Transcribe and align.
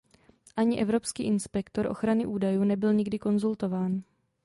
Ani 0.57 0.81
evropský 0.81 1.23
inspektor 1.23 1.87
ochrany 1.87 2.25
údajů 2.25 2.63
nebyl 2.63 2.93
nikdy 2.93 3.19
konzultován. 3.19 4.03